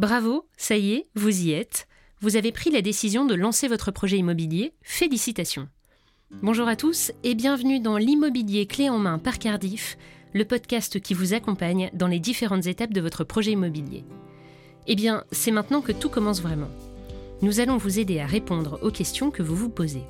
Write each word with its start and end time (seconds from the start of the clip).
Bravo, 0.00 0.46
ça 0.56 0.78
y 0.78 0.94
est, 0.94 1.08
vous 1.14 1.42
y 1.42 1.52
êtes. 1.52 1.86
Vous 2.22 2.36
avez 2.36 2.52
pris 2.52 2.70
la 2.70 2.80
décision 2.80 3.26
de 3.26 3.34
lancer 3.34 3.68
votre 3.68 3.90
projet 3.90 4.16
immobilier. 4.16 4.72
Félicitations. 4.80 5.68
Bonjour 6.40 6.68
à 6.68 6.74
tous 6.74 7.12
et 7.22 7.34
bienvenue 7.34 7.80
dans 7.80 7.98
l'immobilier 7.98 8.64
clé 8.64 8.88
en 8.88 8.96
main 8.96 9.18
par 9.18 9.38
Cardiff, 9.38 9.98
le 10.32 10.46
podcast 10.46 11.00
qui 11.00 11.12
vous 11.12 11.34
accompagne 11.34 11.90
dans 11.92 12.06
les 12.06 12.18
différentes 12.18 12.64
étapes 12.64 12.94
de 12.94 13.00
votre 13.02 13.24
projet 13.24 13.52
immobilier. 13.52 14.02
Eh 14.86 14.94
bien, 14.94 15.24
c'est 15.32 15.50
maintenant 15.50 15.82
que 15.82 15.92
tout 15.92 16.08
commence 16.08 16.40
vraiment. 16.40 16.70
Nous 17.42 17.60
allons 17.60 17.76
vous 17.76 17.98
aider 17.98 18.20
à 18.20 18.26
répondre 18.26 18.78
aux 18.80 18.90
questions 18.90 19.30
que 19.30 19.42
vous 19.42 19.54
vous 19.54 19.68
posez. 19.68 20.04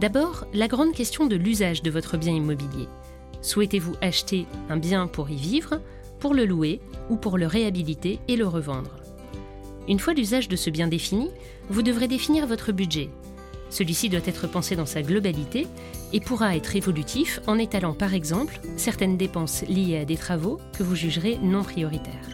D'abord, 0.00 0.46
la 0.54 0.66
grande 0.66 0.94
question 0.94 1.26
de 1.26 1.36
l'usage 1.36 1.82
de 1.82 1.90
votre 1.90 2.16
bien 2.16 2.32
immobilier. 2.32 2.88
Souhaitez-vous 3.42 3.96
acheter 4.00 4.46
un 4.70 4.78
bien 4.78 5.08
pour 5.08 5.28
y 5.28 5.36
vivre, 5.36 5.82
pour 6.24 6.32
le 6.32 6.46
louer 6.46 6.80
ou 7.10 7.16
pour 7.16 7.36
le 7.36 7.46
réhabiliter 7.46 8.18
et 8.28 8.36
le 8.36 8.48
revendre 8.48 8.96
Une 9.88 9.98
fois 9.98 10.14
l'usage 10.14 10.48
de 10.48 10.56
ce 10.56 10.70
bien 10.70 10.88
défini, 10.88 11.28
vous 11.68 11.82
devrez 11.82 12.08
définir 12.08 12.46
votre 12.46 12.72
budget. 12.72 13.10
Celui-ci 13.68 14.08
doit 14.08 14.24
être 14.24 14.46
pensé 14.46 14.74
dans 14.74 14.86
sa 14.86 15.02
globalité 15.02 15.66
et 16.14 16.20
pourra 16.20 16.56
être 16.56 16.76
évolutif 16.76 17.40
en 17.46 17.58
étalant 17.58 17.92
par 17.92 18.14
exemple 18.14 18.58
certaines 18.78 19.18
dépenses 19.18 19.64
liées 19.68 19.98
à 19.98 20.06
des 20.06 20.16
travaux 20.16 20.58
que 20.78 20.82
vous 20.82 20.96
jugerez 20.96 21.38
non 21.42 21.62
prioritaires. 21.62 22.30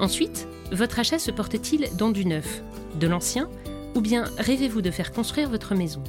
Ensuite, 0.00 0.48
votre 0.72 0.98
achat 0.98 1.18
se 1.18 1.32
porte-t-il 1.32 1.94
dans 1.98 2.10
du 2.10 2.24
neuf, 2.24 2.62
de 2.98 3.06
l'ancien, 3.06 3.50
ou 3.94 4.00
bien 4.00 4.24
rêvez-vous 4.38 4.80
de 4.80 4.90
faire 4.90 5.12
construire 5.12 5.50
votre 5.50 5.74
maison? 5.74 6.02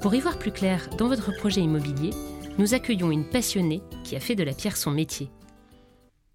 Pour 0.00 0.12
y 0.12 0.18
voir 0.18 0.40
plus 0.40 0.50
clair 0.50 0.90
dans 0.98 1.06
votre 1.06 1.32
projet 1.36 1.60
immobilier, 1.60 2.10
nous 2.58 2.74
accueillons 2.74 3.12
une 3.12 3.28
passionnée 3.28 3.80
qui 4.02 4.16
a 4.16 4.20
fait 4.20 4.34
de 4.34 4.42
la 4.42 4.54
pierre 4.54 4.76
son 4.76 4.90
métier. 4.90 5.30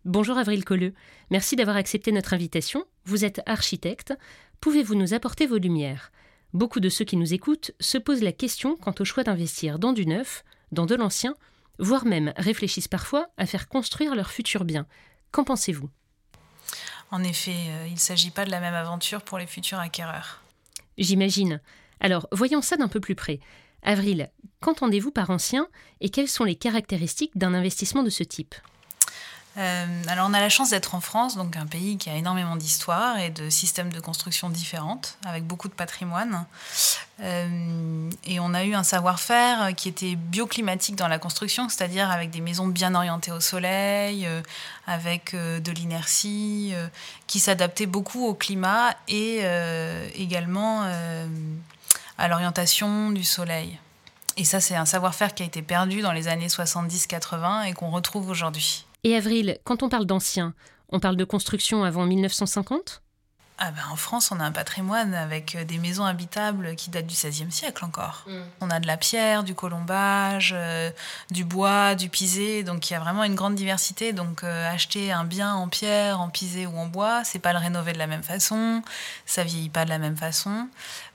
Bonjour 0.08 0.38
Avril 0.38 0.64
Colleux, 0.64 0.94
merci 1.32 1.58
d'avoir 1.58 1.76
accepté 1.76 2.14
notre 2.14 2.34
invitation. 2.34 2.86
Vous 3.04 3.26
êtes 3.26 3.42
architecte, 3.46 4.14
pouvez-vous 4.62 4.96
nous 4.96 5.14
apporter 5.14 5.46
vos 5.46 5.58
lumières? 5.58 6.14
Beaucoup 6.54 6.80
de 6.80 6.88
ceux 6.88 7.04
qui 7.04 7.18
nous 7.18 7.34
écoutent 7.34 7.72
se 7.82 7.98
posent 7.98 8.24
la 8.24 8.32
question 8.32 8.78
quant 8.78 8.94
au 9.02 9.04
choix 9.04 9.26
d'investir 9.26 9.80
dans 9.80 9.92
du 9.92 10.06
neuf, 10.06 10.46
dans 10.72 10.86
de 10.86 10.96
l'ancien, 10.96 11.36
voire 11.78 12.06
même 12.06 12.32
réfléchissent 12.38 12.88
parfois 12.88 13.28
à 13.36 13.46
faire 13.46 13.68
construire 13.68 14.16
leur 14.16 14.32
futur 14.32 14.64
bien. 14.64 14.88
Qu'en 15.32 15.44
pensez-vous? 15.44 15.90
En 17.12 17.22
effet, 17.22 17.52
euh, 17.68 17.88
il 17.88 17.96
ne 17.96 18.00
s'agit 18.00 18.32
pas 18.32 18.46
de 18.46 18.52
la 18.52 18.62
même 18.62 18.76
aventure 18.76 19.24
pour 19.24 19.38
les 19.38 19.46
futurs 19.46 19.80
acquéreurs. 19.80 20.42
J'imagine. 20.98 21.60
Alors, 22.00 22.30
voyons 22.32 22.62
ça 22.62 22.78
d'un 22.78 22.88
peu 22.88 23.02
plus 23.02 23.16
près. 23.16 23.42
Avril, 23.84 24.32
qu'entendez-vous 24.62 25.12
par 25.12 25.32
ancien 25.32 25.68
et 26.00 26.08
quelles 26.08 26.30
sont 26.30 26.46
les 26.46 26.56
caractéristiques 26.56 27.38
d'un 27.38 27.54
investissement 27.54 28.04
de 28.04 28.10
ce 28.10 28.24
type? 28.24 28.56
Euh, 29.58 30.04
alors 30.08 30.28
on 30.30 30.34
a 30.36 30.40
la 30.40 30.50
chance 30.50 30.70
d'être 30.70 30.94
en 30.94 31.02
France, 31.02 31.36
donc 31.36 31.58
un 31.58 31.66
pays 31.66 31.98
qui 31.98 32.12
a 32.12 32.16
énormément 32.16 32.56
d'histoire 32.56 33.18
et 33.18 33.32
de 33.32 33.50
systèmes 33.50 33.92
de 33.92 34.00
construction 34.00 34.50
différentes, 34.50 35.18
avec 35.26 35.46
beaucoup 35.46 35.68
de 35.68 35.74
patrimoine. 35.74 36.46
Euh, 37.22 38.10
et 38.26 38.40
on 38.40 38.54
a 38.54 38.64
eu 38.66 38.76
un 38.76 38.84
savoir-faire 38.84 39.74
qui 39.76 39.90
était 39.90 40.16
bioclimatique 40.16 40.96
dans 40.96 41.08
la 41.08 41.18
construction, 41.18 41.70
c'est-à-dire 41.70 42.12
avec 42.12 42.30
des 42.30 42.42
maisons 42.42 42.68
bien 42.68 42.94
orientées 42.94 43.32
au 43.32 43.40
soleil, 43.40 44.28
euh, 44.28 44.44
avec 44.86 45.36
de 45.36 45.72
l'inertie, 45.72 46.74
qui 47.26 47.40
s'adaptait 47.40 47.88
beaucoup 47.88 48.26
au 48.26 48.34
climat 48.34 48.96
et 49.10 49.42
également 50.16 50.84
à 52.18 52.28
l'orientation 52.30 53.12
du 53.12 53.26
soleil. 53.26 53.80
Et 54.38 54.46
ça, 54.46 54.62
c'est 54.62 54.76
un 54.76 54.86
savoir-faire 54.86 55.34
qui 55.34 55.44
a 55.44 55.46
été 55.46 55.62
perdu 55.62 56.02
dans 56.02 56.14
les 56.14 56.30
années 56.30 56.48
70-80 56.48 57.66
et 57.66 57.74
qu'on 57.74 57.90
retrouve 57.90 58.30
aujourd'hui. 58.30 58.87
Et 59.08 59.16
Avril, 59.16 59.58
quand 59.64 59.84
on 59.84 59.88
parle 59.88 60.06
d'anciens, 60.06 60.54
on 60.90 61.00
parle 61.00 61.16
de 61.16 61.24
construction 61.24 61.86
avant 61.86 62.06
1950 62.06 63.04
ah 63.60 63.72
ben, 63.72 63.82
en 63.92 63.96
France, 63.96 64.32
on 64.32 64.40
a 64.40 64.44
un 64.44 64.52
patrimoine 64.52 65.16
avec 65.16 65.56
euh, 65.56 65.64
des 65.64 65.80
maisons 65.80 66.06
habitables 66.06 66.76
qui 66.76 66.92
datent 66.92 67.08
du 67.08 67.16
XVIe 67.16 67.52
siècle 67.52 67.84
encore. 67.84 68.24
Mm. 68.28 68.42
On 68.62 68.70
a 68.70 68.80
de 68.80 68.86
la 68.86 68.98
pierre, 68.98 69.44
du 69.44 69.56
colombage, 69.56 70.54
euh, 70.56 70.92
du 71.32 71.44
bois, 71.44 71.96
du 71.96 72.08
pisé, 72.08 72.62
donc 72.64 72.88
il 72.90 72.94
y 72.94 72.96
a 72.96 73.00
vraiment 73.00 73.24
une 73.24 73.34
grande 73.34 73.56
diversité. 73.56 74.14
Donc 74.14 74.44
euh, 74.44 74.72
acheter 74.72 75.12
un 75.12 75.24
bien 75.24 75.56
en 75.56 75.70
pierre, 75.70 76.22
en 76.22 76.30
pisé 76.30 76.68
ou 76.68 76.78
en 76.78 76.86
bois, 76.86 77.24
c'est 77.24 77.40
pas 77.40 77.52
le 77.52 77.60
rénover 77.60 77.94
de 77.94 77.98
la 77.98 78.08
même 78.08 78.22
façon, 78.22 78.84
ça 79.26 79.44
vieillit 79.44 79.70
pas 79.70 79.86
de 79.86 79.90
la 79.90 79.98
même 79.98 80.18
façon. 80.18 80.68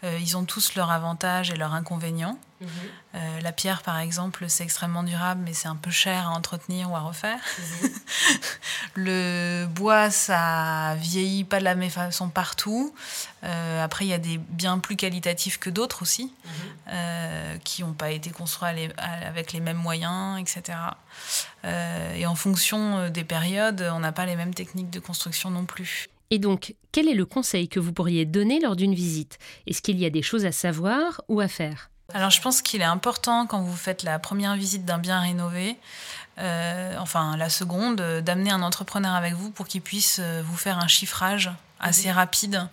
ils 0.02 0.36
ont 0.36 0.44
tous 0.44 0.74
leurs 0.74 0.90
avantages 0.90 1.50
et 1.50 1.56
leurs 1.56 1.74
inconvénients. 1.74 2.38
Mhm. 2.62 2.68
Euh, 3.14 3.40
la 3.40 3.52
pierre, 3.52 3.82
par 3.82 3.98
exemple, 3.98 4.44
c'est 4.48 4.64
extrêmement 4.64 5.02
durable, 5.02 5.42
mais 5.44 5.52
c'est 5.52 5.68
un 5.68 5.76
peu 5.76 5.90
cher 5.90 6.28
à 6.28 6.30
entretenir 6.30 6.90
ou 6.90 6.96
à 6.96 7.00
refaire. 7.00 7.38
Mhm. 7.58 7.90
le 8.94 9.66
bois, 9.66 10.10
ça 10.10 10.94
vieillit 10.98 11.44
pas 11.44 11.58
de 11.58 11.64
la 11.64 11.74
même 11.74 11.90
façon 11.90 12.28
partout. 12.28 12.94
Euh, 13.44 13.84
après, 13.84 14.04
il 14.04 14.08
y 14.08 14.12
a 14.12 14.18
des 14.18 14.38
biens 14.38 14.78
plus 14.78 14.96
qualitatifs 14.96 15.58
que 15.58 15.70
d'autres 15.70 16.02
aussi, 16.02 16.24
mhm. 16.24 16.52
euh, 16.88 17.56
qui 17.64 17.82
n'ont 17.82 17.92
pas 17.92 18.10
été 18.10 18.30
construits 18.30 18.90
avec 18.98 19.52
les 19.52 19.60
mêmes 19.60 19.76
moyens, 19.78 20.40
etc. 20.40 20.78
et 22.16 22.26
en 22.26 22.34
fonction 22.34 23.08
des 23.08 23.24
périodes, 23.24 23.88
on 23.94 24.00
n'a 24.00 24.12
pas 24.12 24.26
les 24.26 24.36
mêmes 24.36 24.54
techniques 24.54 24.90
de 24.90 25.00
construction 25.00 25.50
non 25.50 25.64
plus. 25.64 26.08
Et 26.32 26.38
donc, 26.38 26.74
quel 26.92 27.08
est 27.08 27.14
le 27.14 27.26
conseil 27.26 27.68
que 27.68 27.78
vous 27.78 27.92
pourriez 27.92 28.24
donner 28.24 28.58
lors 28.58 28.74
d'une 28.74 28.94
visite? 28.94 29.38
Est-ce 29.66 29.82
qu'il 29.82 29.98
y 29.98 30.06
a 30.06 30.10
des 30.10 30.22
choses 30.22 30.46
à 30.46 30.52
savoir 30.52 31.20
ou 31.28 31.40
à 31.40 31.48
faire? 31.48 31.91
Alors 32.14 32.30
je 32.30 32.40
pense 32.40 32.62
qu'il 32.62 32.80
est 32.80 32.84
important 32.84 33.46
quand 33.46 33.60
vous 33.60 33.76
faites 33.76 34.02
la 34.02 34.18
première 34.18 34.54
visite 34.56 34.84
d'un 34.84 34.98
bien 34.98 35.20
rénové, 35.20 35.76
euh, 36.38 36.96
enfin 36.98 37.36
la 37.36 37.50
seconde, 37.50 37.96
d'amener 38.24 38.50
un 38.50 38.62
entrepreneur 38.62 39.14
avec 39.14 39.34
vous 39.34 39.50
pour 39.50 39.66
qu'il 39.66 39.82
puisse 39.82 40.18
euh, 40.20 40.42
vous 40.44 40.56
faire 40.56 40.78
un 40.78 40.88
chiffrage 40.88 41.50
assez 41.82 42.10
rapide. 42.10 42.68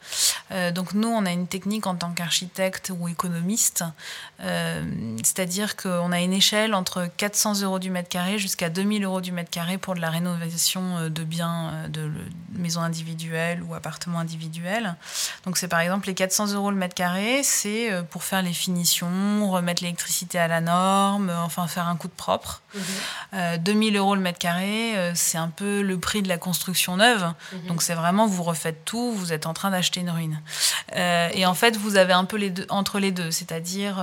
Euh, 0.51 0.71
donc 0.71 0.93
nous, 0.93 1.07
on 1.07 1.25
a 1.25 1.31
une 1.31 1.47
technique 1.47 1.87
en 1.87 1.95
tant 1.95 2.11
qu'architecte 2.11 2.91
ou 2.97 3.07
économiste, 3.07 3.83
euh, 4.41 4.83
c'est-à-dire 5.23 5.75
qu'on 5.75 6.11
a 6.11 6.19
une 6.21 6.33
échelle 6.33 6.73
entre 6.73 7.07
400 7.17 7.61
euros 7.61 7.79
du 7.79 7.89
mètre 7.89 8.09
carré 8.09 8.37
jusqu'à 8.37 8.69
2000 8.69 9.03
euros 9.03 9.21
du 9.21 9.31
mètre 9.31 9.49
carré 9.49 9.77
pour 9.77 9.95
de 9.95 9.99
la 9.99 10.09
rénovation 10.09 10.97
euh, 10.97 11.09
de 11.09 11.23
biens, 11.23 11.87
de 11.89 12.09
maisons 12.53 12.81
individuelles 12.81 13.63
ou 13.63 13.73
appartements 13.73 14.19
individuels. 14.19 14.95
Donc 15.45 15.57
c'est 15.57 15.67
par 15.67 15.79
exemple 15.79 16.07
les 16.07 16.15
400 16.15 16.53
euros 16.53 16.71
le 16.71 16.77
mètre 16.77 16.95
carré, 16.95 17.41
c'est 17.43 17.89
pour 18.11 18.23
faire 18.23 18.41
les 18.41 18.53
finitions, 18.53 19.49
remettre 19.49 19.81
l'électricité 19.81 20.37
à 20.37 20.47
la 20.47 20.61
norme, 20.61 21.31
enfin 21.43 21.67
faire 21.67 21.87
un 21.87 21.95
coup 21.95 22.07
de 22.07 22.13
propre. 22.13 22.61
2000 23.33 23.91
mhm. 23.91 23.97
euros 23.97 24.15
le 24.15 24.21
mètre 24.21 24.37
carré, 24.37 25.11
c'est 25.15 25.37
un 25.37 25.49
peu 25.49 25.81
le 25.81 25.99
prix 25.99 26.21
de 26.21 26.27
la 26.27 26.37
construction 26.37 26.97
neuve. 26.97 27.33
Mhm. 27.53 27.67
Donc 27.67 27.81
c'est 27.81 27.95
vraiment, 27.95 28.27
vous 28.27 28.43
refaites 28.43 28.85
tout 28.85 28.98
vous 29.13 29.33
êtes 29.33 29.45
en 29.45 29.53
train 29.53 29.71
d'acheter 29.71 30.01
une 30.01 30.09
ruine. 30.09 30.41
Euh, 30.95 31.29
et 31.33 31.45
en 31.45 31.53
fait, 31.53 31.77
vous 31.77 31.95
avez 31.95 32.13
un 32.13 32.25
peu 32.25 32.37
les 32.37 32.49
deux, 32.49 32.65
entre 32.69 32.99
les 32.99 33.11
deux, 33.11 33.31
c'est-à-dire 33.31 33.97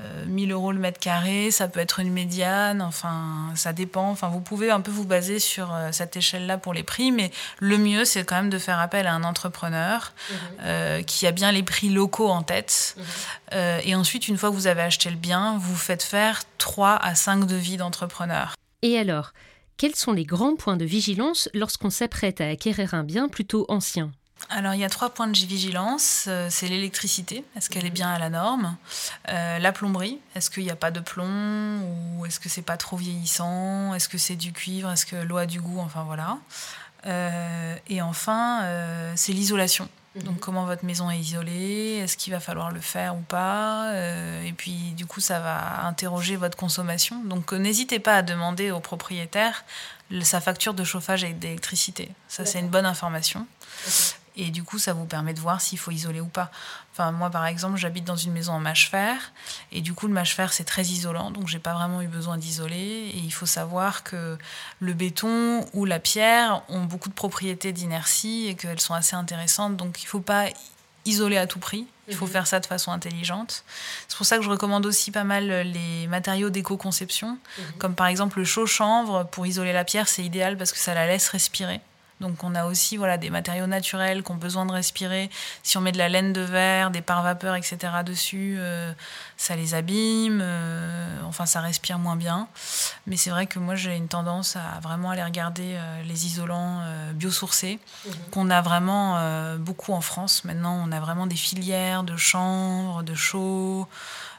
euh, 0.00 0.24
1000 0.26 0.50
euh, 0.50 0.54
euros 0.54 0.72
le 0.72 0.78
mètre 0.78 0.98
carré, 0.98 1.50
ça 1.50 1.68
peut 1.68 1.78
être 1.78 2.00
une 2.00 2.12
médiane, 2.12 2.82
enfin, 2.82 3.52
ça 3.54 3.72
dépend. 3.72 4.10
Enfin, 4.10 4.28
vous 4.28 4.40
pouvez 4.40 4.70
un 4.70 4.80
peu 4.80 4.90
vous 4.90 5.04
baser 5.04 5.38
sur 5.38 5.72
euh, 5.72 5.90
cette 5.92 6.16
échelle-là 6.16 6.58
pour 6.58 6.74
les 6.74 6.82
prix, 6.82 7.12
mais 7.12 7.30
le 7.60 7.78
mieux, 7.78 8.04
c'est 8.04 8.24
quand 8.24 8.36
même 8.36 8.50
de 8.50 8.58
faire 8.58 8.80
appel 8.80 9.06
à 9.06 9.14
un 9.14 9.22
entrepreneur 9.22 10.12
mhm. 10.30 11.04
qui 11.04 11.26
a 11.26 11.32
bien 11.32 11.52
les 11.52 11.62
prix 11.62 11.90
locaux 11.90 12.28
en 12.28 12.42
tête. 12.42 12.96
Mhm. 12.96 13.80
et 13.84 13.94
ensuite, 13.94 14.28
une 14.28 14.36
fois 14.36 14.50
que 14.50 14.54
vous 14.54 14.66
avez 14.66 14.82
acheté 14.82 15.10
le 15.10 15.16
bien, 15.16 15.56
vous 15.58 15.76
faites 15.76 16.02
faire 16.02 16.42
3 16.58 16.96
à 16.96 17.14
5 17.14 17.46
devis 17.46 17.76
d'entrepreneur. 17.76 18.54
Et 18.82 18.98
alors 18.98 19.32
quels 19.76 19.94
sont 19.94 20.12
les 20.12 20.24
grands 20.24 20.56
points 20.56 20.76
de 20.76 20.84
vigilance 20.84 21.48
lorsqu'on 21.54 21.90
s'apprête 21.90 22.40
à 22.40 22.48
acquérir 22.48 22.94
un 22.94 23.04
bien 23.04 23.28
plutôt 23.28 23.66
ancien? 23.68 24.10
Alors, 24.50 24.74
il 24.74 24.80
y 24.80 24.84
a 24.84 24.90
trois 24.90 25.10
points 25.10 25.26
de 25.26 25.36
vigilance. 25.36 26.26
Euh, 26.28 26.48
c'est 26.50 26.68
l'électricité, 26.68 27.44
est-ce 27.56 27.70
qu'elle 27.70 27.86
est 27.86 27.90
bien 27.90 28.10
à 28.10 28.18
la 28.18 28.28
norme? 28.28 28.76
Euh, 29.28 29.58
La 29.58 29.72
plomberie, 29.72 30.18
est-ce 30.34 30.50
qu'il 30.50 30.64
n'y 30.64 30.70
a 30.70 30.76
pas 30.76 30.90
de 30.90 31.00
plomb 31.00 31.80
Ou 32.18 32.26
est-ce 32.26 32.40
que 32.40 32.48
c'est 32.48 32.62
pas 32.62 32.76
trop 32.76 32.96
vieillissant? 32.96 33.94
Est-ce 33.94 34.08
que 34.08 34.18
c'est 34.18 34.36
du 34.36 34.52
cuivre? 34.52 34.90
Est-ce 34.90 35.06
que 35.06 35.16
l'eau 35.16 35.38
a 35.38 35.46
du 35.46 35.60
goût? 35.60 35.80
Enfin, 35.80 36.04
voilà. 36.04 36.38
Euh, 37.06 37.74
et 37.88 38.02
enfin, 38.02 38.62
c'est 39.16 39.32
l'isolation. 39.32 39.88
Donc 40.16 40.34
mhm. 40.34 40.38
comment 40.38 40.64
votre 40.64 40.84
maison 40.84 41.10
est 41.10 41.18
isolée, 41.18 42.00
est-ce 42.02 42.16
qu'il 42.16 42.32
va 42.32 42.40
falloir 42.40 42.70
le 42.70 42.80
faire 42.80 43.16
ou 43.16 43.20
pas 43.20 43.88
euh, 43.90 44.44
Et 44.44 44.52
puis 44.52 44.92
du 44.96 45.06
coup 45.06 45.20
ça 45.20 45.40
va 45.40 45.86
interroger 45.86 46.36
votre 46.36 46.56
consommation. 46.56 47.22
Donc 47.24 47.52
euh, 47.52 47.56
n'hésitez 47.56 47.98
pas 47.98 48.16
à 48.16 48.22
demander 48.22 48.70
au 48.70 48.80
propriétaire 48.80 49.64
sa 50.22 50.40
facture 50.40 50.74
de 50.74 50.84
chauffage 50.84 51.24
et 51.24 51.32
d'électricité. 51.32 52.10
Ça 52.28 52.44
c'est 52.44 52.60
une 52.60 52.68
bonne 52.68 52.86
information. 52.86 53.46
Et 54.36 54.50
du 54.50 54.64
coup, 54.64 54.78
ça 54.78 54.92
vous 54.92 55.04
permet 55.04 55.32
de 55.32 55.40
voir 55.40 55.60
s'il 55.60 55.78
faut 55.78 55.90
isoler 55.90 56.20
ou 56.20 56.26
pas. 56.26 56.50
Enfin, 56.92 57.12
moi, 57.12 57.30
par 57.30 57.46
exemple, 57.46 57.76
j'habite 57.76 58.04
dans 58.04 58.16
une 58.16 58.32
maison 58.32 58.52
en 58.52 58.60
mâche-fer. 58.60 59.32
Et 59.70 59.80
du 59.80 59.94
coup, 59.94 60.08
le 60.08 60.12
mâche-fer, 60.12 60.52
c'est 60.52 60.64
très 60.64 60.82
isolant. 60.82 61.30
Donc, 61.30 61.46
j'ai 61.46 61.60
pas 61.60 61.74
vraiment 61.74 62.02
eu 62.02 62.08
besoin 62.08 62.36
d'isoler. 62.36 63.12
Et 63.14 63.18
il 63.18 63.32
faut 63.32 63.46
savoir 63.46 64.02
que 64.02 64.36
le 64.80 64.92
béton 64.92 65.64
ou 65.72 65.84
la 65.84 66.00
pierre 66.00 66.62
ont 66.68 66.84
beaucoup 66.84 67.08
de 67.08 67.14
propriétés 67.14 67.72
d'inertie 67.72 68.46
et 68.48 68.54
qu'elles 68.54 68.80
sont 68.80 68.94
assez 68.94 69.14
intéressantes. 69.14 69.76
Donc, 69.76 70.02
il 70.02 70.06
faut 70.06 70.20
pas 70.20 70.46
isoler 71.04 71.36
à 71.36 71.46
tout 71.46 71.58
prix. 71.58 71.86
Il 72.08 72.14
faut 72.14 72.26
mhm. 72.26 72.32
faire 72.32 72.46
ça 72.46 72.60
de 72.60 72.66
façon 72.66 72.92
intelligente. 72.92 73.64
C'est 74.08 74.16
pour 74.16 74.26
ça 74.26 74.36
que 74.36 74.42
je 74.42 74.50
recommande 74.50 74.84
aussi 74.84 75.10
pas 75.10 75.24
mal 75.24 75.48
les 75.62 76.06
matériaux 76.06 76.50
d'éco-conception, 76.50 77.38
mhm. 77.58 77.64
comme 77.78 77.94
par 77.94 78.08
exemple 78.08 78.38
le 78.38 78.44
chaud 78.44 78.66
chanvre 78.66 79.24
pour 79.24 79.46
isoler 79.46 79.72
la 79.72 79.84
pierre, 79.84 80.08
c'est 80.08 80.22
idéal 80.22 80.58
parce 80.58 80.72
que 80.72 80.78
ça 80.78 80.92
la 80.92 81.06
laisse 81.06 81.28
respirer. 81.28 81.80
Donc 82.24 82.42
on 82.42 82.54
a 82.54 82.64
aussi 82.64 82.96
voilà, 82.96 83.18
des 83.18 83.28
matériaux 83.28 83.66
naturels 83.66 84.22
qui 84.22 84.32
ont 84.32 84.36
besoin 84.36 84.64
de 84.64 84.72
respirer. 84.72 85.28
Si 85.62 85.76
on 85.76 85.82
met 85.82 85.92
de 85.92 85.98
la 85.98 86.08
laine 86.08 86.32
de 86.32 86.40
verre, 86.40 86.90
des 86.90 87.02
pare-vapeurs, 87.02 87.54
etc. 87.54 87.76
dessus, 88.04 88.56
euh, 88.58 88.94
ça 89.36 89.56
les 89.56 89.74
abîme. 89.74 90.40
Euh, 90.42 91.20
enfin, 91.26 91.44
ça 91.44 91.60
respire 91.60 91.98
moins 91.98 92.16
bien. 92.16 92.48
Mais 93.06 93.18
c'est 93.18 93.28
vrai 93.28 93.46
que 93.46 93.58
moi, 93.58 93.74
j'ai 93.74 93.94
une 93.94 94.08
tendance 94.08 94.56
à 94.56 94.80
vraiment 94.80 95.10
aller 95.10 95.22
regarder 95.22 95.74
euh, 95.76 96.02
les 96.04 96.24
isolants 96.24 96.80
biosourcés, 97.12 97.78
mhm. 98.06 98.12
qu'on 98.30 98.48
a 98.48 98.62
vraiment 98.62 99.56
beaucoup 99.58 99.92
en 99.92 100.00
France. 100.00 100.44
Maintenant, 100.44 100.82
on 100.82 100.92
a 100.92 101.00
vraiment 101.00 101.26
des 101.26 101.36
filières 101.36 102.04
de 102.04 102.16
chanvre, 102.16 103.02
de 103.02 103.14
chaux, 103.14 103.86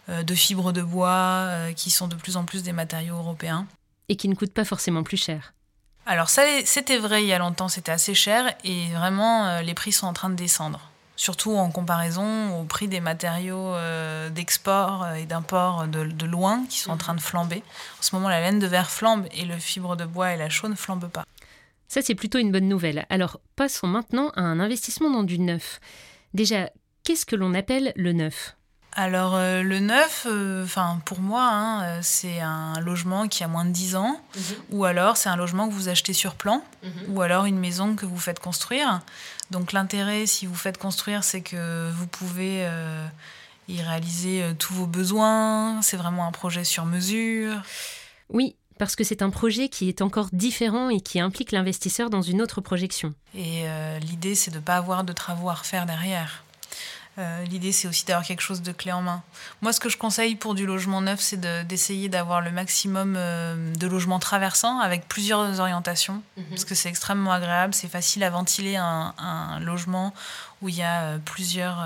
de 0.10 0.36
fibres 0.36 0.72
de 0.72 0.82
bois, 0.82 1.50
qui 1.76 1.92
sont 1.92 2.08
de 2.08 2.16
plus 2.16 2.36
en 2.36 2.46
plus 2.46 2.64
des 2.64 2.74
matériaux 2.74 3.18
européens. 3.18 3.68
Et 4.10 4.16
qui 4.16 4.28
ne 4.28 4.34
coûtent 4.34 4.54
pas 4.54 4.66
forcément 4.66 5.04
plus 5.04 5.18
cher. 5.18 5.54
Alors 6.08 6.30
ça, 6.30 6.44
c'était 6.66 7.00
vrai 7.00 7.24
il 7.24 7.28
y 7.28 7.34
a 7.34 7.40
longtemps, 7.40 7.68
c'était 7.68 7.92
assez 7.92 8.14
cher 8.14 8.54
et 8.64 8.88
vraiment 8.94 9.48
euh, 9.48 9.62
les 9.62 9.74
prix 9.74 9.92
sont 9.92 10.06
en 10.06 10.14
train 10.14 10.30
de 10.30 10.36
descendre. 10.36 10.92
Surtout 11.16 11.56
en 11.56 11.72
comparaison 11.72 12.60
au 12.60 12.66
prix 12.66 12.88
des 12.88 13.00
matériaux 13.00 13.74
euh, 13.74 14.30
d'export 14.30 15.04
euh, 15.04 15.14
et 15.16 15.26
d'import 15.26 15.88
de, 15.88 16.26
loin 16.26 16.64
qui 16.70 16.78
sont 16.78 16.92
en 16.92 16.98
train 16.98 17.16
de 17.16 17.22
flamber. 17.22 17.64
En 18.00 18.04
ce 18.04 18.16
moment, 18.16 18.30
la 18.30 18.40
laine 18.40 18.60
de 18.60 18.68
verre 18.68 18.92
flambe 18.92 19.26
et 19.36 19.46
le 19.46 19.58
fibre 19.58 19.96
de 19.96 20.06
bois 20.06 20.34
et 20.34 20.38
la 20.38 20.50
chaux 20.50 20.68
ne 20.68 20.76
flambent 20.76 21.10
pas. 21.10 21.26
Ça, 21.88 22.02
c'est 22.02 22.16
plutôt 22.16 22.38
une 22.38 22.52
bonne 22.52 22.68
nouvelle. 22.68 23.06
Alors, 23.10 23.40
passons 23.56 23.88
maintenant 23.88 24.30
à 24.36 24.42
un 24.42 24.60
investissement 24.60 25.10
dans 25.10 25.24
du 25.24 25.40
neuf. 25.40 25.80
Déjà, 26.34 26.70
qu'est-ce 27.04 27.26
que 27.26 27.36
l'on 27.36 27.54
appelle 27.54 27.94
le 27.96 28.12
neuf? 28.12 28.56
Alors 28.96 29.36
euh, 29.36 29.62
le 29.62 29.80
neuf, 29.80 30.26
euh, 30.26 30.64
enfin 30.64 31.02
pour 31.04 31.20
moi, 31.20 31.44
hein, 31.44 31.84
euh, 31.84 32.00
c'est 32.02 32.40
un 32.40 32.80
logement 32.80 33.28
qui 33.28 33.44
a 33.44 33.48
moins 33.50 33.66
de 33.66 33.72
10 33.72 33.98
ans, 33.98 34.22
mhm. 34.36 34.42
ou 34.72 34.86
alors 34.86 35.18
c'est 35.18 35.28
un 35.28 35.36
logement 35.36 35.68
que 35.68 35.74
vous 35.74 35.90
achetez 35.90 36.14
sur 36.14 36.36
plan, 36.36 36.64
mhm. 36.82 36.92
ou 37.10 37.22
alors 37.22 37.46
une 37.46 37.60
maison 37.60 37.96
que 37.96 38.06
vous 38.06 38.18
faites 38.18 38.40
construire. 38.40 39.02
Donc 39.52 39.74
l'intérêt, 39.74 40.26
si 40.26 40.46
vous 40.46 40.56
faites 40.56 40.78
construire, 40.78 41.26
c'est 41.26 41.42
que 41.42 41.92
vous 41.92 42.08
pouvez 42.08 42.68
y 43.68 43.80
réaliser 43.80 44.44
tous 44.58 44.74
vos 44.74 44.88
besoins. 44.88 45.82
C'est 45.84 45.98
vraiment 45.98 46.26
un 46.26 46.32
projet 46.32 46.64
sur 46.64 46.86
mesure. 46.86 47.62
Oui, 48.30 48.56
parce 48.80 48.96
que 48.96 49.04
c'est 49.04 49.22
un 49.22 49.30
projet 49.30 49.70
qui 49.70 49.88
est 49.88 50.02
encore 50.02 50.30
différent 50.32 50.90
et 50.90 51.00
qui 51.00 51.20
implique 51.20 51.52
l'investisseur 51.52 52.10
dans 52.10 52.24
une 52.24 52.42
autre 52.42 52.60
projection. 52.60 53.14
Et 53.36 53.66
l'idée, 54.02 54.34
c'est 54.34 54.50
de 54.50 54.56
ne 54.56 54.62
pas 54.62 54.78
avoir 54.78 55.04
de 55.04 55.14
travaux 55.14 55.50
à 55.50 55.54
refaire 55.54 55.86
derrière. 55.86 56.45
Euh, 57.18 57.46
l'idée, 57.46 57.72
c'est 57.72 57.88
aussi 57.88 58.06
d'avoir 58.06 58.26
quelque 58.26 58.42
chose 58.42 58.62
de 58.62 58.72
clé 58.72 58.92
en 58.92 59.02
main. 59.02 59.24
Moi, 59.62 59.72
ce 59.72 59.80
que 59.80 59.88
je 59.88 59.98
conseille 59.98 60.36
pour 60.36 60.54
du 60.54 60.66
logement 60.66 61.02
neuf, 61.02 61.22
c'est 61.22 61.40
d'essayer 61.66 62.10
d'avoir 62.10 62.42
le 62.42 62.52
maximum 62.52 63.16
euh, 63.18 63.74
de 63.74 63.88
logements 63.88 64.20
traversants 64.20 64.80
avec 64.80 65.08
plusieurs 65.08 65.60
orientations, 65.60 66.22
mhm. 66.38 66.46
parce 66.50 66.66
que 66.66 66.76
c'est 66.76 66.90
extrêmement 66.90 67.32
agréable, 67.32 67.74
c'est 67.74 67.88
facile 67.88 68.24
à 68.24 68.30
ventiler 68.30 68.76
un, 68.76 69.14
un, 69.18 69.60
logement 69.62 70.14
où 70.62 70.70
il 70.70 70.76
y 70.76 70.84
a 70.84 71.04
euh, 71.04 71.18
plusieurs 71.24 71.86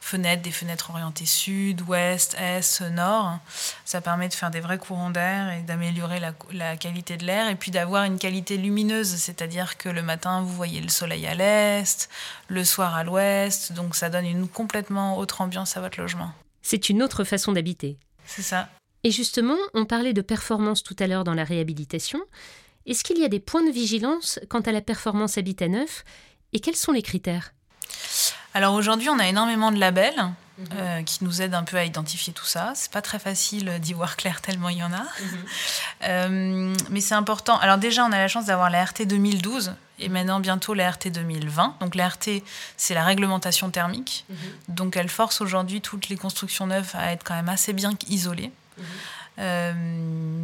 fenêtres, 0.00 0.42
des 0.42 0.50
fenêtres 0.50 0.90
orientées 0.90 1.26
sud, 1.26 1.82
ouest, 1.82 2.34
est, 2.38 2.80
nord. 2.90 3.38
Ça 3.84 4.00
permet 4.00 4.28
de 4.28 4.34
faire 4.34 4.50
des 4.50 4.60
vrais 4.60 4.78
courants 4.78 5.10
d'air 5.10 5.52
et 5.52 5.62
d'améliorer 5.62 6.20
la, 6.52 6.76
qualité 6.76 7.16
de 7.16 7.24
l'air 7.24 7.48
et 7.48 7.54
puis 7.54 7.70
d'avoir 7.70 8.04
une 8.04 8.18
qualité 8.18 8.56
lumineuse, 8.56 9.14
c'est-à-dire 9.16 9.76
que 9.76 9.88
le 9.88 10.02
matin, 10.02 10.42
vous 10.42 10.54
voyez 10.54 10.80
le 10.80 10.88
soleil 10.88 11.26
à 11.26 11.34
l'est, 11.34 12.08
le 12.48 12.64
soir 12.64 12.94
à 12.96 13.04
l'ouest, 13.04 13.72
donc 13.72 13.94
ça 13.94 14.08
donne 14.08 14.26
une 14.30 14.48
complètement 14.48 15.18
autre 15.18 15.40
ambiance 15.40 15.76
à 15.76 15.80
votre 15.80 16.00
logement. 16.00 16.32
C'est 16.62 16.88
une 16.88 17.02
autre 17.02 17.24
façon 17.24 17.52
d'habiter. 17.52 17.98
C'est 18.26 18.42
ça. 18.42 18.68
Et 19.02 19.10
justement, 19.10 19.56
on 19.74 19.86
parlait 19.86 20.12
de 20.12 20.20
performance 20.20 20.82
tout 20.82 20.96
à 20.98 21.06
l'heure 21.06 21.24
dans 21.24 21.34
la 21.34 21.44
réhabilitation. 21.44 22.20
Est-ce 22.86 23.04
qu'il 23.04 23.18
y 23.18 23.24
a 23.24 23.28
des 23.28 23.40
points 23.40 23.64
de 23.64 23.70
vigilance 23.70 24.38
quant 24.48 24.60
à 24.60 24.72
la 24.72 24.80
performance 24.80 25.38
habitat 25.38 25.68
neuf 25.68 26.04
et 26.52 26.60
quels 26.60 26.76
sont 26.76 26.92
les 26.92 27.02
critères? 27.02 27.52
Alors 28.54 28.74
aujourd'hui, 28.74 29.08
on 29.08 29.18
a 29.18 29.26
énormément 29.28 29.70
de 29.70 29.78
labels 29.78 30.16
mhm. 30.16 30.66
euh, 30.74 31.02
qui 31.02 31.22
nous 31.24 31.40
aident 31.40 31.54
un 31.54 31.62
peu 31.62 31.76
à 31.76 31.84
identifier 31.84 32.32
tout 32.32 32.44
ça. 32.44 32.72
C'est 32.74 32.90
pas 32.90 33.02
très 33.02 33.18
facile 33.18 33.78
d'y 33.80 33.92
voir 33.92 34.16
clair 34.16 34.40
tellement 34.40 34.68
il 34.68 34.78
y 34.78 34.82
en 34.82 34.92
a. 34.92 35.02
Mhm. 35.02 35.44
Euh, 36.02 36.76
mais 36.90 37.00
c'est 37.00 37.14
important. 37.14 37.58
Alors 37.58 37.78
déjà, 37.78 38.04
on 38.04 38.12
a 38.12 38.18
la 38.18 38.28
chance 38.28 38.46
d'avoir 38.46 38.70
la 38.70 38.84
RT 38.84 39.06
2012 39.06 39.74
et 40.00 40.08
maintenant 40.08 40.40
bientôt 40.40 40.74
la 40.74 40.90
RT 40.90 41.08
2020. 41.08 41.76
Donc 41.80 41.94
la 41.94 42.08
RT, 42.08 42.42
c'est 42.76 42.94
la 42.94 43.04
réglementation 43.04 43.70
thermique. 43.70 44.24
Mhm. 44.28 44.36
Donc 44.68 44.96
elle 44.96 45.10
force 45.10 45.40
aujourd'hui 45.40 45.80
toutes 45.80 46.08
les 46.08 46.16
constructions 46.16 46.66
neuves 46.66 46.90
à 46.94 47.12
être 47.12 47.22
quand 47.22 47.34
même 47.34 47.48
assez 47.48 47.72
bien 47.72 47.92
isolées. 48.08 48.50
Euh, 49.38 49.72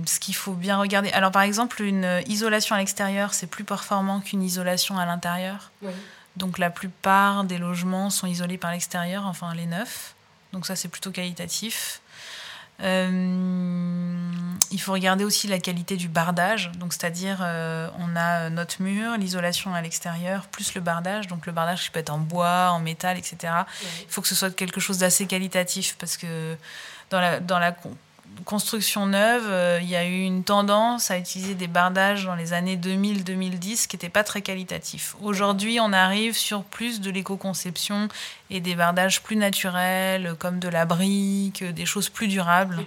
ce 0.07 0.21
qu'il 0.21 0.35
faut 0.35 0.53
bien 0.53 0.79
regarder. 0.79 1.11
Alors 1.11 1.33
par 1.33 1.43
exemple, 1.43 1.83
une 1.83 2.23
isolation 2.29 2.77
à 2.77 2.79
l'extérieur, 2.79 3.35
c'est 3.35 3.47
plus 3.47 3.65
performant 3.65 4.21
qu'une 4.21 4.43
isolation 4.43 4.99
à 4.99 5.07
l'intérieur. 5.07 5.71
Oui. 5.83 5.91
Donc 6.37 6.59
la 6.59 6.71
plupart 6.71 7.45
des 7.45 7.59
logements 7.59 8.11
sont 8.11 8.27
isolés 8.27 8.59
par 8.59 8.73
l'extérieur, 8.73 9.27
enfin 9.27 9.55
les 9.55 9.67
neufs. 9.67 10.15
Donc 10.53 10.67
ça 10.67 10.77
c'est 10.77 10.89
plutôt 10.89 11.11
qualitatif. 11.11 12.01
Euh, 12.83 14.19
il 14.71 14.81
faut 14.81 14.93
regarder 14.93 15.25
aussi 15.25 15.49
la 15.49 15.59
qualité 15.59 15.97
du 15.97 16.09
bardage, 16.09 16.71
donc 16.73 16.93
c'est-à-dire 16.93 17.39
euh, 17.41 17.89
on 17.99 18.15
a 18.17 18.51
notre 18.51 18.83
mur, 18.83 19.17
l'isolation 19.17 19.75
à 19.75 19.81
l'extérieur, 19.81 20.47
plus 20.49 20.75
le 20.75 20.83
bardage, 20.83 21.27
donc 21.27 21.47
le 21.47 21.53
bardage 21.53 21.85
qui 21.85 21.91
peut 21.91 22.01
être 22.01 22.11
en 22.11 22.19
bois, 22.19 22.71
en 22.73 22.81
métal, 22.81 23.17
etc. 23.17 23.53
Il 23.83 24.11
faut 24.11 24.21
que 24.21 24.29
ce 24.29 24.35
soit 24.35 24.55
quelque 24.55 24.81
chose 24.81 24.99
d'assez 24.99 25.27
qualitatif 25.27 25.97
parce 25.99 26.19
que 26.19 26.57
dans 27.09 27.21
la, 27.21 27.41
dans 27.41 27.59
la 27.59 27.73
construction 28.45 29.07
neuve, 29.07 29.47
euh, 29.49 29.81
il 29.83 29.89
y 29.89 29.97
a 29.97 30.07
eu 30.07 30.23
une 30.23 30.45
tendance 30.45 31.11
à 31.11 31.19
utiliser 31.19 31.55
des 31.55 31.67
bardages 31.67 32.25
dans 32.25 32.37
les 32.37 32.53
années 32.53 32.77
2000-2010 32.77 33.89
qui 33.89 33.97
n'étaient 33.97 34.09
pas 34.09 34.23
très 34.23 34.41
qualitatifs. 34.41 35.17
Aujourd'hui, 35.21 35.81
on 35.81 35.93
arrive 35.93 36.37
sur 36.37 36.63
plus 36.63 37.01
de 37.01 37.11
l'éco-conception 37.11 38.09
et 38.51 38.61
des 38.61 38.77
bardages 38.77 39.23
plus 39.23 39.37
naturels, 39.37 40.37
comme 40.39 40.61
de 40.61 40.69
la 40.69 40.87
brique, 40.87 41.65
des 41.65 41.87
choses 41.87 42.09
plus 42.09 42.29
durables. 42.29 42.77
Mais 42.79 42.87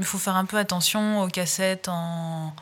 il 0.00 0.04
faut 0.04 0.18
faire 0.18 0.36
un 0.36 0.44
peu 0.44 0.56
attention 0.56 1.22
aux 1.22 1.28
cassettes 1.28 1.88
en, 1.88 2.54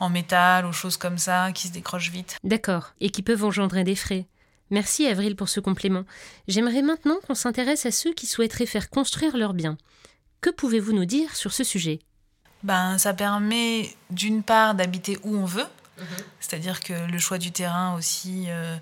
en 0.00 0.08
métal, 0.08 0.64
aux 0.64 0.72
choses 0.72 0.96
comme 0.96 1.18
ça, 1.18 1.52
qui 1.52 1.68
se 1.68 1.72
décrochent 1.72 2.10
vite. 2.10 2.38
D'accord, 2.42 2.92
et 3.00 3.10
qui 3.10 3.22
peuvent 3.22 3.44
engendrer 3.44 3.84
des 3.84 3.96
frais. 3.96 4.26
Merci 4.70 5.06
Avril 5.06 5.36
pour 5.36 5.48
ce 5.48 5.60
complément. 5.60 6.04
J'aimerais 6.48 6.82
maintenant 6.82 7.18
qu'on 7.26 7.36
s'intéresse 7.36 7.86
à 7.86 7.92
ceux 7.92 8.12
qui 8.12 8.26
souhaiteraient 8.26 8.66
faire 8.66 8.90
construire 8.90 9.36
leurs 9.36 9.54
biens. 9.54 9.76
Que 10.40 10.50
pouvez-vous 10.50 10.92
nous 10.92 11.04
dire 11.04 11.34
sur 11.34 11.52
ce 11.52 11.64
sujet? 11.64 12.00
Ben, 12.62 12.98
Ça 12.98 13.14
permet 13.14 13.94
d'une 14.10 14.42
part 14.42 14.74
d'habiter 14.74 15.18
où 15.22 15.36
on 15.36 15.44
veut, 15.44 15.66
mhm. 15.98 16.06
c'est-à-dire 16.40 16.80
que 16.80 16.92
le 16.92 17.18
choix 17.18 17.38
du 17.38 17.52
terrain 17.52 17.94
aussi, 17.94 18.46
euh, 18.48 18.76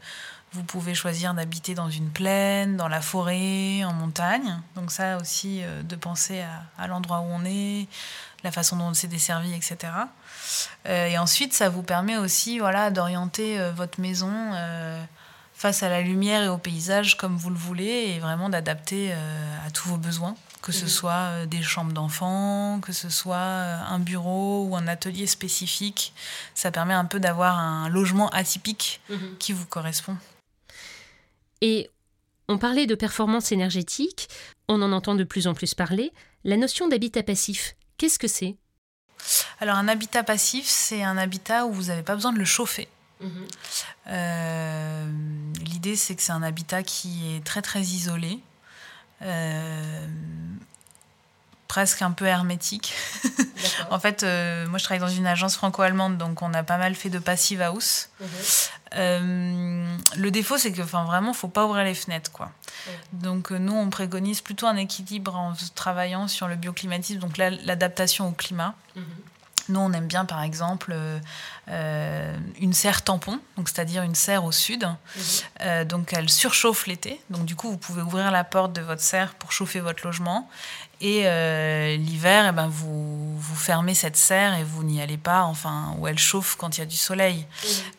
vous 0.53 0.63
pouvez 0.63 0.95
choisir 0.95 1.35
d'habiter 1.35 1.75
dans 1.75 1.91
une 1.91 2.11
plaine, 2.11 2.77
dans 2.77 2.89
la 2.89 3.01
forêt, 3.01 3.85
en 3.85 3.93
montagne. 3.93 4.61
Donc 4.77 4.91
ça 4.91 5.17
aussi, 5.19 5.61
euh, 5.63 5.83
de 5.83 5.97
penser 5.97 6.45
à, 6.79 6.87
l'endroit 6.87 7.21
où 7.21 7.27
on 7.31 7.45
est, 7.45 7.89
la 8.43 8.53
façon 8.53 8.77
dont 8.77 8.95
c'est 8.95 9.09
desservi, 9.09 9.53
etc. 9.55 9.93
Euh, 10.87 11.07
et 11.07 11.19
ensuite, 11.19 11.53
ça 11.53 11.69
vous 11.69 11.83
permet 11.83 12.17
aussi 12.17 12.59
voilà, 12.59 12.91
d'orienter 12.91 13.59
votre 13.75 14.01
maison 14.01 14.53
face 15.55 15.83
à 15.83 15.89
la 15.89 16.03
lumière 16.03 16.43
et 16.43 16.49
au 16.49 16.59
paysage 16.59 17.17
comme 17.17 17.37
vous 17.37 17.49
le 17.49 17.57
voulez 17.57 18.15
et 18.15 18.19
vraiment 18.19 18.51
d'adapter 18.51 19.13
à 19.13 19.71
tous 19.73 19.89
vos 19.89 19.97
besoins 19.97 20.37
que 20.65 20.73
ce 20.73 20.85
mhm. 20.85 20.89
soit 20.89 21.13
euh, 21.13 21.47
des 21.47 21.63
chambres 21.63 21.93
d'enfants, 21.93 22.81
que 22.81 22.95
ce 22.95 23.11
soit 23.11 23.37
euh, 23.37 23.79
un 23.87 23.99
bureau 23.99 24.65
ou 24.67 24.77
un 24.77 24.89
atelier 24.89 25.27
spécifique. 25.27 26.15
Ça 26.55 26.71
permet 26.71 26.95
un 26.95 27.05
peu 27.05 27.21
d'avoir 27.21 27.59
un 27.59 27.91
logement 27.91 28.31
atypique 28.31 29.03
mhm. 29.11 29.37
qui 29.39 29.53
vous 29.53 29.67
correspond. 29.67 30.17
Et 31.61 31.91
on 32.49 32.57
parlait 32.57 32.87
de 32.87 32.95
performance 32.95 33.53
énergétique, 33.53 34.29
on 34.67 34.81
en 34.81 34.93
entend 34.93 35.15
de 35.15 35.25
plus 35.25 35.47
en 35.47 35.53
plus 35.53 35.75
parler. 35.75 36.15
La 36.45 36.57
notion 36.57 36.89
d'habitat 36.89 37.23
passif, 37.23 37.77
qu'est-ce 37.99 38.19
que 38.19 38.29
c'est? 38.29 38.57
Alors 39.61 39.77
un 39.77 39.89
habitat 39.89 40.23
passif, 40.23 40.65
c'est 40.67 41.03
un 41.03 41.19
habitat 41.19 41.67
où 41.67 41.73
vous 41.73 41.85
n'avez 41.85 42.03
pas 42.03 42.15
besoin 42.15 42.33
de 42.33 42.39
le 42.39 42.45
chauffer. 42.47 42.89
Mhm. 43.21 43.47
Euh, 44.07 45.13
l'idée, 45.63 45.97
c'est 45.97 46.15
que 46.15 46.23
c'est 46.23 46.33
un 46.33 46.43
habitat 46.43 46.83
qui 46.83 47.37
est 47.37 47.45
très 47.45 47.61
très 47.61 47.83
isolé, 47.83 48.33
euh, 48.33 48.54
presque 51.75 52.03
un 52.03 52.13
peu 52.13 52.27
hermétique. 52.27 52.95
en 53.91 53.99
fait, 53.99 54.23
euh, 54.23 54.65
moi 54.69 54.79
je 54.79 54.85
travaille 54.85 55.01
dans 55.01 55.09
une 55.09 55.27
agence 55.27 55.57
franco-allemande, 55.57 56.19
donc 56.19 56.41
on 56.41 56.55
a 56.55 56.63
pas 56.63 56.77
mal 56.77 56.95
fait 56.95 57.11
de 57.11 57.19
passive 57.19 57.61
house. 57.63 58.11
Mhm. 58.21 58.29
Euh, 58.97 59.97
le 60.17 60.31
défaut, 60.31 60.57
c'est 60.57 60.71
que 60.71 60.83
enfin, 60.83 61.05
vraiment, 61.05 61.33
faut 61.33 61.49
pas 61.49 61.67
ouvrir 61.67 61.83
les 61.83 61.97
fenêtres. 61.97 62.31
Quoi. 62.31 62.53
Donc 63.13 63.51
nous, 63.51 63.75
on 63.75 63.91
préconise 63.91 64.41
plutôt 64.41 64.69
un 64.69 64.77
équilibre 64.77 65.35
en 65.35 65.53
travaillant 65.75 66.29
sur 66.29 66.47
le 66.47 66.55
bioclimatisme, 66.55 67.19
donc 67.19 67.39
l'adaptation 67.39 68.29
au 68.29 68.33
climat. 68.33 68.77
Mhm. 68.95 69.05
Nous, 69.69 69.81
on 69.81 69.93
aime 69.93 70.07
bien, 70.07 70.25
par 70.25 70.43
exemple, 70.43 70.93
euh, 70.95 71.19
euh, 71.69 72.37
une 72.61 72.75
serre 72.75 73.03
tampon, 73.03 73.41
donc 73.57 73.69
c'est-à-dire 73.69 74.03
une 74.03 74.15
serre 74.15 74.45
au 74.45 74.53
sud. 74.53 74.85
Mhm. 74.85 75.23
Euh, 75.63 75.85
donc, 75.85 76.13
elle 76.13 76.29
surchauffe 76.29 76.87
l'été. 76.87 77.21
Donc, 77.31 77.45
du 77.45 77.57
coup, 77.57 77.71
vous 77.71 77.79
pouvez 77.79 78.03
ouvrir 78.03 78.31
la 78.31 78.45
porte 78.45 78.73
de 78.73 78.83
votre 78.83 79.03
serre 79.03 79.35
pour 79.35 79.53
chauffer 79.53 79.81
votre 79.81 80.05
logement. 80.07 80.49
Et 81.01 81.25
l'hiver, 81.99 82.47
eh 82.49 82.53
ben, 82.53 82.67
vous, 82.69 83.39
vous 83.39 83.57
fermez 83.57 83.95
cette 83.95 84.17
serre 84.17 84.55
et 84.55 84.65
vous 84.65 84.85
n'y 84.85 85.03
allez 85.03 85.19
pas, 85.19 85.43
enfin, 85.43 85.95
où 85.99 86.09
elle 86.09 86.19
chauffe 86.19 86.57
quand 86.57 86.79
il 86.79 86.81
y 86.81 86.83
a 86.83 86.87
du 86.87 86.97
soleil. 86.97 87.47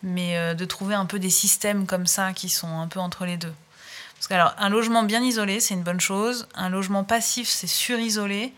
Mais 0.01 0.37
euh, 0.37 0.53
de 0.53 0.65
trouver 0.65 0.95
un 0.95 1.05
peu 1.05 1.19
des 1.19 1.29
systèmes 1.29 1.85
comme 1.85 2.07
ça 2.07 2.33
qui 2.33 2.49
sont 2.49 2.79
un 2.79 2.87
peu 2.87 2.99
entre 2.99 3.25
les 3.25 3.37
deux. 3.37 3.53
Alors, 4.29 4.55
un 4.57 4.69
logement 4.69 5.03
bien 5.03 5.23
isolé, 5.23 5.59
c'est 5.59 5.73
une 5.75 5.83
bonne 5.83 5.99
chose. 5.99 6.47
Un 6.55 6.69
logement 6.69 7.03
passif, 7.03 7.47
c'est 7.47 7.67
surisolé. 7.67 8.53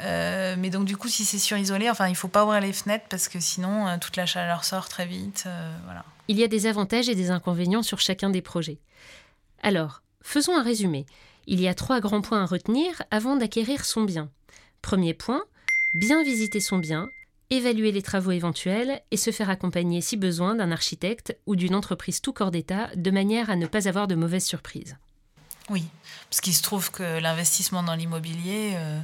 Euh, 0.00 0.54
mais 0.58 0.70
donc, 0.70 0.84
du 0.84 0.96
coup, 0.96 1.08
si 1.08 1.24
c'est 1.24 1.38
surisolé, 1.38 1.88
enfin, 1.88 2.08
il 2.08 2.14
faut 2.14 2.28
pas 2.28 2.44
ouvrir 2.44 2.60
les 2.60 2.72
fenêtres 2.72 3.06
parce 3.08 3.28
que 3.28 3.40
sinon, 3.40 3.88
euh, 3.88 3.96
toute 3.98 4.16
la 4.16 4.26
chaleur 4.26 4.64
sort 4.64 4.88
très 4.88 5.06
vite. 5.06 5.48
voilà. 5.84 6.04
Il 6.28 6.38
y 6.38 6.44
a 6.44 6.48
des 6.48 6.66
avantages 6.66 7.08
et 7.08 7.14
des 7.14 7.30
inconvénients 7.30 7.82
sur 7.82 8.00
chacun 8.00 8.28
des 8.28 8.42
projets. 8.42 8.78
Alors, 9.62 10.02
faisons 10.22 10.56
un 10.56 10.62
résumé. 10.62 11.06
Il 11.46 11.60
y 11.60 11.68
a 11.68 11.74
trois 11.74 12.00
grands 12.00 12.20
points 12.20 12.42
à 12.42 12.46
retenir 12.46 13.02
avant 13.10 13.36
d'acquérir 13.36 13.86
son 13.86 14.02
bien. 14.02 14.28
Premier 14.82 15.14
point, 15.14 15.42
bien 15.94 16.22
visiter 16.22 16.60
son 16.60 16.76
bien, 16.76 17.08
évaluer 17.50 17.92
les 17.92 18.02
travaux 18.02 18.30
éventuels 18.30 19.00
et 19.10 19.16
se 19.16 19.30
faire 19.30 19.50
accompagner 19.50 20.00
si 20.00 20.16
besoin 20.16 20.54
d'un 20.54 20.70
architecte 20.70 21.36
ou 21.46 21.56
d'une 21.56 21.74
entreprise 21.74 22.20
tout 22.20 22.32
corps 22.32 22.50
d'État 22.50 22.90
de 22.94 23.10
manière 23.10 23.50
à 23.50 23.56
ne 23.56 23.66
pas 23.66 23.88
avoir 23.88 24.06
de 24.06 24.14
mauvaises 24.14 24.44
surprises. 24.44 24.96
Oui, 25.70 25.84
parce 26.30 26.40
qu'il 26.40 26.54
se 26.54 26.62
trouve 26.62 26.90
que 26.90 27.20
l'investissement 27.20 27.82
dans 27.82 27.94
l'immobilier, 27.94 28.72
euh, 28.76 29.00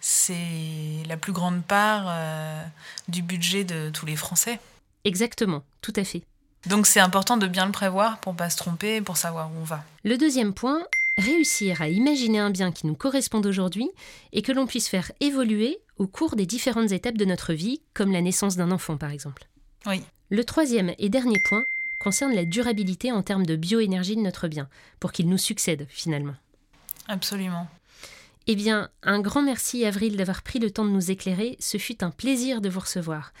c'est 0.00 1.02
la 1.06 1.16
plus 1.16 1.32
grande 1.32 1.62
part 1.62 2.06
euh, 2.08 2.62
du 3.08 3.22
budget 3.22 3.64
de 3.64 3.90
tous 3.90 4.06
les 4.06 4.16
Français. 4.16 4.60
Exactement, 5.04 5.62
tout 5.82 5.92
à 5.96 6.04
fait. 6.04 6.22
Donc 6.66 6.86
c'est 6.86 7.00
important 7.00 7.36
de 7.36 7.46
bien 7.46 7.66
le 7.66 7.72
prévoir 7.72 8.18
pour 8.18 8.32
ne 8.32 8.38
pas 8.38 8.48
se 8.48 8.56
tromper, 8.56 9.00
pour 9.00 9.16
savoir 9.16 9.50
où 9.50 9.60
on 9.60 9.64
va. 9.64 9.84
Le 10.04 10.16
deuxième 10.16 10.54
point, 10.54 10.80
réussir 11.16 11.82
à 11.82 11.88
imaginer 11.88 12.38
un 12.38 12.50
bien 12.50 12.72
qui 12.72 12.86
nous 12.86 12.94
corresponde 12.94 13.46
aujourd'hui 13.46 13.88
et 14.32 14.42
que 14.42 14.52
l'on 14.52 14.66
puisse 14.66 14.88
faire 14.88 15.12
évoluer 15.20 15.78
au 15.96 16.06
cours 16.06 16.36
des 16.36 16.46
différentes 16.46 16.92
étapes 16.92 17.16
de 17.16 17.24
notre 17.24 17.52
vie, 17.52 17.82
comme 17.94 18.12
la 18.12 18.20
naissance 18.20 18.56
d'un 18.56 18.70
enfant 18.70 18.96
par 18.96 19.10
exemple. 19.10 19.46
Oui. 19.86 20.02
Le 20.30 20.44
troisième 20.44 20.94
et 20.98 21.08
dernier 21.08 21.38
point 21.48 21.64
concerne 22.00 22.34
la 22.34 22.44
durabilité 22.44 23.12
en 23.12 23.22
termes 23.22 23.46
de 23.46 23.56
bioénergie 23.56 24.16
de 24.16 24.20
notre 24.20 24.48
bien, 24.48 24.68
pour 25.00 25.12
qu'il 25.12 25.28
nous 25.28 25.38
succède 25.38 25.86
finalement. 25.88 26.34
Absolument. 27.08 27.68
Eh 28.46 28.56
bien, 28.56 28.90
un 29.02 29.20
grand 29.20 29.42
merci 29.42 29.84
Avril 29.84 30.16
d'avoir 30.16 30.42
pris 30.42 30.58
le 30.58 30.70
temps 30.70 30.84
de 30.84 30.90
nous 30.90 31.10
éclairer, 31.10 31.56
ce 31.60 31.78
fut 31.78 32.04
un 32.04 32.10
plaisir 32.10 32.60
de 32.60 32.68
vous 32.68 32.80
recevoir. 32.80 33.32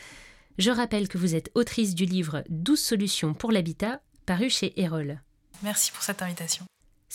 Je 0.56 0.70
rappelle 0.70 1.08
que 1.08 1.18
vous 1.18 1.34
êtes 1.34 1.50
autrice 1.54 1.94
du 1.94 2.06
livre 2.06 2.44
12 2.48 2.80
solutions 2.80 3.34
pour 3.34 3.52
l'habitat, 3.52 4.00
paru 4.24 4.48
chez 4.48 4.80
Erol. 4.80 5.20
Merci 5.62 5.92
pour 5.92 6.02
cette 6.02 6.22
invitation. 6.22 6.64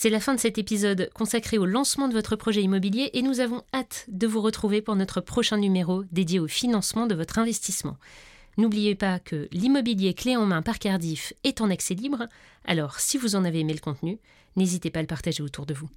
C'est 0.01 0.10
la 0.10 0.22
fin 0.22 0.34
de 0.34 0.39
cet 0.39 0.58
épisode 0.58 1.10
consacré 1.13 1.58
au 1.58 1.65
lancement 1.65 2.08
de 2.08 2.13
votre 2.13 2.38
projet 2.38 2.63
immobilier 2.63 3.10
et 3.12 3.22
nous 3.22 3.41
avons 3.41 3.63
hâte 3.74 4.06
de 4.08 4.27
vous 4.27 4.39
retrouver 4.39 4.82
pour 4.82 4.96
notre 4.96 5.20
prochain 5.20 5.58
numéro 5.58 6.06
dédié 6.13 6.39
au 6.39 6.48
financement 6.48 7.06
de 7.06 7.15
votre 7.15 7.38
investissement. 7.38 7.98
N'oubliez 8.56 8.96
pas 8.96 9.20
que 9.20 9.50
l'immobilier 9.51 10.13
clé 10.13 10.38
en 10.38 10.46
main 10.46 10.62
par 10.62 10.79
Cardiff 10.79 11.34
est 11.44 11.60
en 11.60 11.70
accès 11.70 11.96
libre, 11.96 12.29
alors 12.63 13.01
si 13.01 13.18
vous 13.18 13.36
en 13.36 13.44
avez 13.44 13.60
aimé 13.60 13.74
le 13.74 13.82
contenu, 13.82 14.20
n'hésitez 14.56 14.89
pas 14.89 15.00
à 15.00 15.01
le 15.01 15.08
partager 15.08 15.44
autour 15.44 15.65
de 15.65 15.74
vous. 15.74 15.89